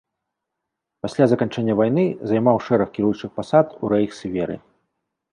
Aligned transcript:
Пасля 1.05 1.25
заканчэння 1.33 1.75
вайны 1.79 2.05
займаў 2.31 2.57
шэраг 2.67 2.89
кіруючых 2.95 3.29
пасад 3.35 3.67
у 3.83 3.91
рэйхсверы. 3.93 4.55